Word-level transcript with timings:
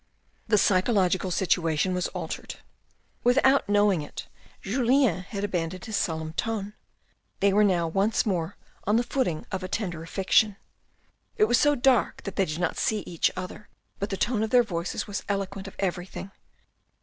The 0.47 0.57
psychological 0.57 1.29
situation 1.29 1.93
was 1.93 2.07
altered. 2.07 2.55
Without 3.23 3.69
knowing 3.69 4.01
AN 4.03 4.09
AMBITIOUS 4.09 4.29
MAN 4.65 4.73
227 4.73 4.73
it 4.73 4.73
Julien 4.73 5.23
had 5.29 5.43
abandoned 5.43 5.85
his 5.85 5.95
solemn 5.95 6.33
tone; 6.33 6.73
they 7.39 7.53
were 7.53 7.63
now 7.63 7.87
once 7.87 8.25
more 8.25 8.57
on 8.85 8.95
the 8.95 9.03
footing 9.03 9.45
of 9.51 9.61
a 9.61 9.67
tender 9.67 10.01
affection. 10.01 10.57
It 11.37 11.43
was 11.43 11.59
so 11.59 11.75
dark 11.75 12.23
that 12.23 12.35
they 12.35 12.45
did 12.45 12.57
not 12.57 12.77
see 12.79 13.01
each 13.01 13.29
other 13.37 13.69
but 13.99 14.09
the 14.09 14.17
tone 14.17 14.41
of 14.41 14.49
their 14.49 14.63
voices 14.63 15.05
was 15.05 15.21
eloquent 15.29 15.67
of 15.67 15.75
everything. 15.77 16.31